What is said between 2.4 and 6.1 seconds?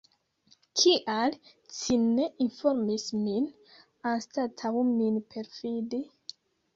informis min, anstataŭ min perfidi?